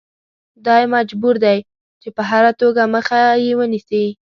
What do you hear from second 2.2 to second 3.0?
هره توګه